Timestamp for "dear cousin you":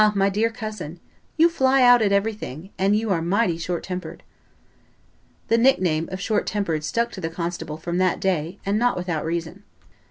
0.29-1.47